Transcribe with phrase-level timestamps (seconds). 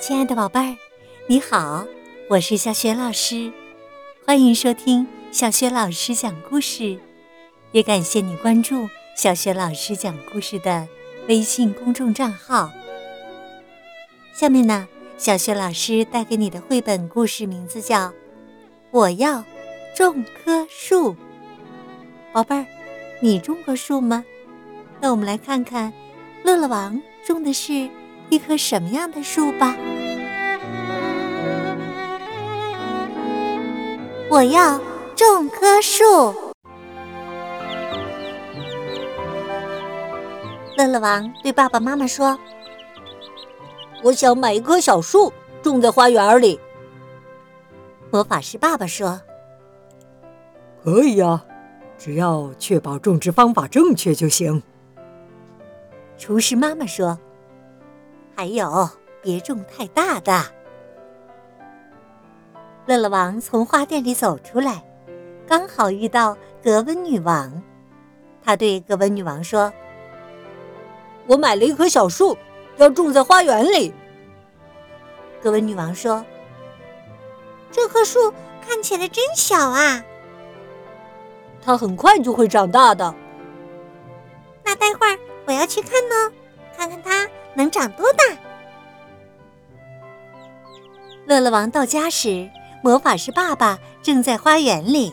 [0.00, 0.76] 亲爱的宝贝儿，
[1.26, 1.84] 你好，
[2.30, 3.52] 我是小雪老师，
[4.26, 6.98] 欢迎收听小雪老师讲故事，
[7.72, 10.88] 也感谢你关注小雪老师讲故事的
[11.28, 12.70] 微信公众账号。
[14.32, 14.88] 下面呢，
[15.18, 18.08] 小雪老师带给你的绘本故事名字叫
[18.90, 19.44] 《我要
[19.94, 21.12] 种棵树》。
[22.32, 22.64] 宝贝儿，
[23.20, 24.24] 你种过树吗？
[24.98, 25.92] 那我们来看看，
[26.42, 27.90] 乐乐王种的是。
[28.30, 29.76] 一棵什么样的树吧？
[34.30, 34.78] 我要
[35.16, 36.04] 种棵树。
[40.76, 42.38] 乐乐王对爸爸妈妈说
[44.04, 46.58] ：“我想买一棵小树，种在花园里。”
[48.12, 49.20] 魔法师爸爸说
[50.84, 51.44] ：“可以呀，
[51.98, 54.62] 只要确保种植方法正确就行。”
[56.16, 57.18] 厨师妈妈说。
[58.40, 58.88] 还有，
[59.20, 60.42] 别种太大的。
[62.86, 64.82] 乐乐王从花店里走出来，
[65.46, 67.62] 刚好遇到格温女王。
[68.42, 69.70] 他对格温女王说
[71.28, 72.34] ：“我买了一棵小树，
[72.78, 73.92] 要种在花园里。”
[75.42, 76.24] 格温女王说
[77.70, 78.32] ：“这棵树
[78.66, 80.02] 看起来真小啊，
[81.62, 83.14] 它很快就会长大的。
[84.64, 86.32] 那待会儿我要去看呢，
[86.74, 88.24] 看看它。”能长多大？
[91.26, 92.50] 乐乐王到家时，
[92.82, 95.12] 魔法师爸爸正在花园里。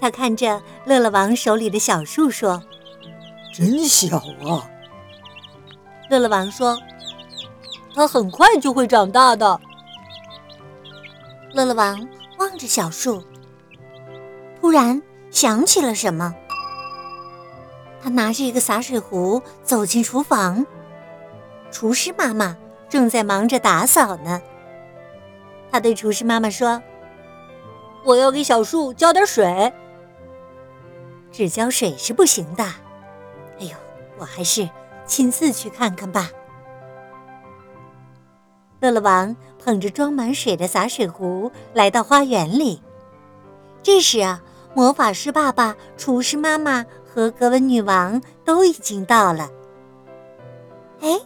[0.00, 2.62] 他看着乐乐王手里的小树说
[3.54, 4.68] ：“真小啊！”
[6.10, 6.78] 乐乐王说
[7.94, 9.60] ：“它很快就会长大的。”
[11.54, 13.22] 乐乐王望着小树，
[14.60, 16.34] 突然想起了什么。
[18.02, 20.66] 他拿着一个洒水壶走进厨房。
[21.74, 22.56] 厨师妈妈
[22.88, 24.40] 正在忙着打扫呢。
[25.72, 26.80] 他对厨师妈妈说
[28.06, 29.72] ：“我要给小树浇点水。
[31.32, 32.62] 只浇水是不行的。
[32.62, 33.70] 哎呦，
[34.18, 34.70] 我还是
[35.04, 36.30] 亲自去看看吧。”
[38.78, 42.80] 乐乐王捧着装满水的洒水壶来到花园里。
[43.82, 44.40] 这时啊，
[44.74, 49.50] 魔法师爸爸、厨师妈妈和格温女王都已经到了。
[51.00, 51.18] 哎。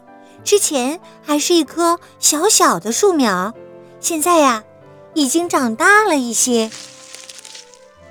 [0.49, 3.53] 之前还是一棵小小的树苗，
[4.01, 4.65] 现在呀，
[5.13, 6.71] 已经长大了一些。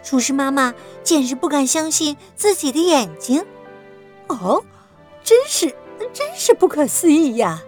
[0.03, 3.43] 厨师妈妈简直不敢相信自己的眼睛，
[4.27, 4.63] 哦，
[5.23, 5.75] 真是，
[6.13, 7.63] 真是不可思议呀！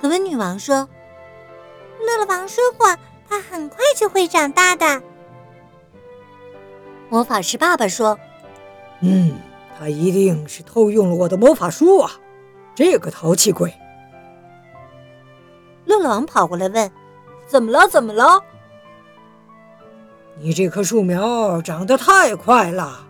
[0.00, 0.88] 格温女王说
[1.98, 2.96] ：“乐乐王说过，
[3.28, 5.02] 它很快就会长大的。”
[7.10, 8.16] 魔法师爸爸说
[9.02, 9.36] ：“嗯，
[9.76, 12.12] 他一定是偷用了我的魔法书啊！”
[12.76, 13.72] 这个淘气鬼！
[15.86, 16.92] 乐乐王跑过来问
[17.48, 17.88] ：“怎么了？
[17.88, 18.44] 怎么了？”
[20.38, 23.06] 你这棵树苗长得太快了。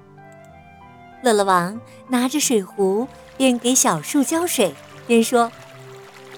[1.20, 4.72] 乐乐王拿着水壶，边给小树浇水，
[5.04, 5.50] 边说：“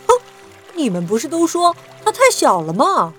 [0.09, 0.15] 哼，
[0.75, 3.13] 你们不是都说它太小了吗？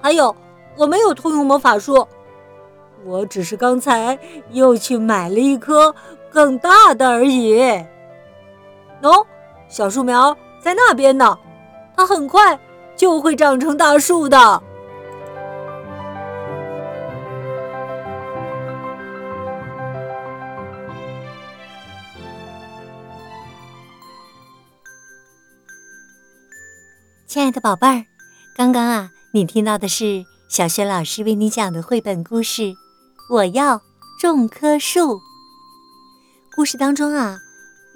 [0.00, 0.34] 还有，
[0.74, 2.08] 我没有偷用魔法术，
[3.04, 4.18] 我只是刚才
[4.52, 5.94] 又去买了一棵
[6.30, 7.84] 更大的而已。”
[9.00, 9.24] 喏，
[9.68, 11.38] 小树苗在那边呢，
[11.96, 12.58] 它很快
[12.96, 14.62] 就会长成大树的。
[27.26, 28.04] 亲爱的宝贝儿，
[28.56, 32.62] 刚刚啊，你听到的是小雪老师为你讲的绘本故事
[33.30, 33.80] 《我要
[34.20, 35.16] 种棵树》。
[36.56, 37.38] 故事当中啊。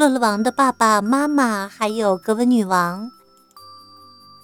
[0.03, 3.09] 乐乐王的爸爸妈妈还有格温女王，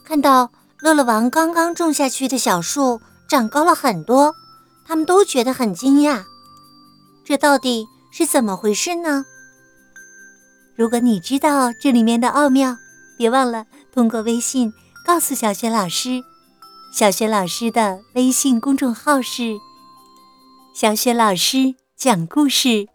[0.04, 4.32] 看到乐乐王刚刚种下去的小树长高了很多，
[4.86, 6.22] 他们都觉得很惊讶。
[7.24, 9.24] 这到底是怎么回事呢？
[10.76, 12.76] 如果你知道这里面的奥妙，
[13.18, 14.72] 别忘了通过微信
[15.04, 16.22] 告诉小雪老师。
[16.94, 19.56] 小雪老师的微信公众号是
[20.72, 22.86] “小雪老师讲故事”，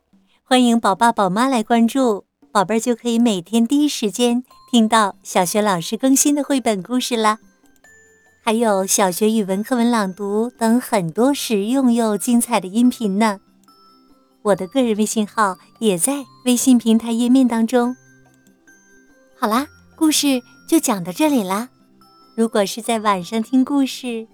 [0.48, 2.24] 欢迎宝爸宝妈来关注。
[2.54, 7.40] 宝贝儿就可以每天第一时间听到小学老师更新的绘本故事啦，
[8.44, 13.40] 还有小学语文课文朗读等很多实用又精彩的音频呢。
[14.44, 17.96] 我的个人微信号也在微信平台页面当中。
[19.36, 19.66] 好啦，
[19.96, 20.40] 故事
[20.70, 21.70] 就讲到这里啦。
[22.36, 24.28] 如果是在晚上听故事，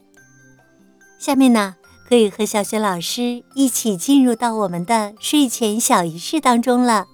[1.17, 7.05] 下面呢可以和小学老师一起进入到我们的睡前小仪式当中了。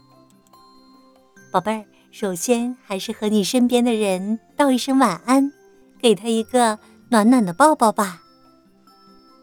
[1.56, 5.54] 宝贝儿，首先还是和你身边的人道一声晚安，
[6.02, 8.22] 给他一个暖暖的抱抱吧。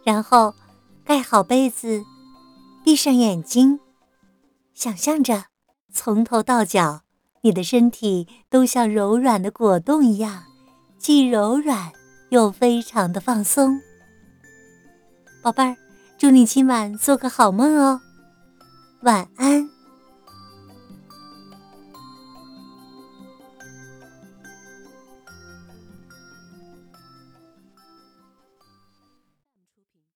[0.05, 0.55] 然后
[1.07, 2.03] 盖好被子，
[2.85, 3.81] 闭上眼睛，
[4.75, 5.45] 想象着
[5.91, 7.01] 从头到脚，
[7.41, 10.43] 你的身体都像柔软的果冻一样，
[10.99, 11.93] 既柔软
[12.29, 13.81] 又非常的放松。
[15.43, 15.75] 宝贝儿，
[16.19, 17.99] 祝你今晚做个好梦哦，
[19.01, 19.72] 晚安。